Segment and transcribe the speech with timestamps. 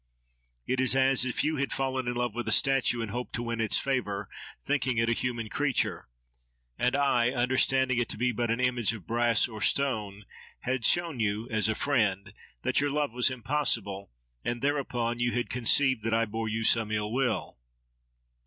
[0.65, 3.43] It is as if you had fallen in love with a statue and hoped to
[3.43, 4.27] win its favour,
[4.63, 6.09] thinking it a human creature;
[6.75, 10.25] and I, understanding it to be but an image of brass or stone,
[10.61, 12.33] had shown you, as a friend,
[12.63, 14.11] that your love was impossible,
[14.43, 17.59] and thereupon you had conceived that I bore you some ill will.